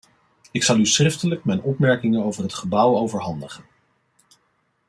[0.51, 3.63] Ik zal u schriftelijk mijn opmerkingen over het gebouw overhandigen.